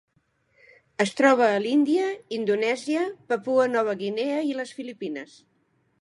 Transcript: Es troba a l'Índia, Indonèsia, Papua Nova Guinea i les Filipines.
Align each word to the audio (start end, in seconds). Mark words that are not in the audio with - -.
Es 1.05 1.11
troba 1.19 1.49
a 1.49 1.59
l'Índia, 1.65 2.07
Indonèsia, 2.39 3.03
Papua 3.33 3.69
Nova 3.77 3.95
Guinea 4.03 4.41
i 4.53 4.57
les 4.63 4.77
Filipines. 4.79 5.41